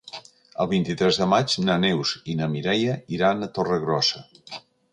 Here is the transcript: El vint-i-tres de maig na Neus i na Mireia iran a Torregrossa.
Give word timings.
El 0.63 0.67
vint-i-tres 0.71 1.19
de 1.23 1.27
maig 1.33 1.57
na 1.67 1.75
Neus 1.83 2.15
i 2.33 2.37
na 2.41 2.49
Mireia 2.55 2.97
iran 3.19 3.41
a 3.49 3.53
Torregrossa. 3.59 4.27